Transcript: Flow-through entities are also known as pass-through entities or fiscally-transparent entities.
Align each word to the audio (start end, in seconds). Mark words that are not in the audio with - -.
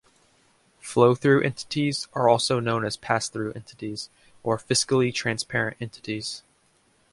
Flow-through 0.79 1.43
entities 1.43 2.07
are 2.13 2.27
also 2.27 2.59
known 2.59 2.83
as 2.83 2.97
pass-through 2.97 3.53
entities 3.53 4.09
or 4.41 4.57
fiscally-transparent 4.57 5.77
entities. 5.79 6.41